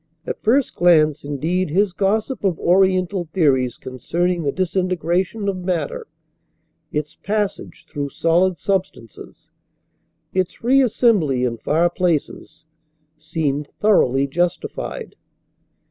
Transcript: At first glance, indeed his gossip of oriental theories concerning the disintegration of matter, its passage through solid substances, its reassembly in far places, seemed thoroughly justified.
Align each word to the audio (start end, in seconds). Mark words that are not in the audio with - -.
At 0.25 0.41
first 0.41 0.73
glance, 0.75 1.23
indeed 1.23 1.69
his 1.69 1.93
gossip 1.93 2.43
of 2.43 2.57
oriental 2.59 3.25
theories 3.31 3.77
concerning 3.77 4.41
the 4.41 4.51
disintegration 4.51 5.47
of 5.47 5.57
matter, 5.57 6.07
its 6.91 7.13
passage 7.13 7.85
through 7.87 8.09
solid 8.09 8.57
substances, 8.57 9.51
its 10.33 10.63
reassembly 10.63 11.45
in 11.45 11.57
far 11.59 11.87
places, 11.87 12.65
seemed 13.15 13.67
thoroughly 13.79 14.25
justified. 14.25 15.15